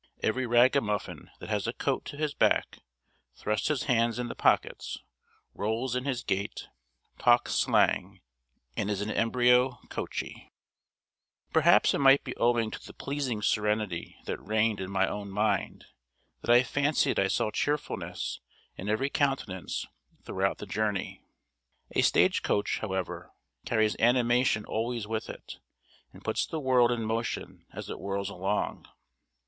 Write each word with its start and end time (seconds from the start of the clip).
Every 0.23 0.47
ragamuffin 0.47 1.29
that 1.37 1.49
has 1.51 1.67
a 1.67 1.73
coat 1.73 2.05
to 2.05 2.17
his 2.17 2.33
back 2.33 2.79
thrusts 3.35 3.67
his 3.67 3.83
hands 3.83 4.17
in 4.17 4.29
the 4.29 4.35
pockets, 4.35 4.97
rolls 5.53 5.95
in 5.95 6.05
his 6.05 6.23
gait, 6.23 6.69
talks 7.19 7.53
slang, 7.53 8.19
and 8.75 8.89
is 8.89 9.01
an 9.01 9.11
embryo 9.11 9.77
Coachey. 9.89 10.51
Perhaps 11.53 11.93
it 11.93 11.99
might 11.99 12.23
be 12.23 12.35
owing 12.37 12.71
to 12.71 12.83
the 12.83 12.93
pleasing 12.95 13.43
serenity 13.43 14.17
that 14.25 14.41
reigned 14.43 14.79
in 14.81 14.89
my 14.89 15.05
own 15.07 15.29
mind, 15.29 15.85
that 16.41 16.49
I 16.49 16.63
fancied 16.63 17.19
I 17.19 17.27
saw 17.27 17.51
cheerfulness 17.51 18.39
in 18.75 18.89
every 18.89 19.11
countenance 19.11 19.85
throughout 20.23 20.57
the 20.57 20.65
journey. 20.65 21.23
A 21.91 22.01
stage 22.01 22.41
coach, 22.41 22.79
however, 22.79 23.29
carries 23.67 23.95
animation 23.99 24.65
always 24.65 25.05
with 25.05 25.29
it, 25.29 25.59
and 26.11 26.23
puts 26.23 26.47
the 26.47 26.59
world 26.59 26.91
in 26.91 27.03
motion 27.05 27.67
as 27.71 27.87
it 27.87 27.97
whirls 27.97 28.31
along. 28.31 28.87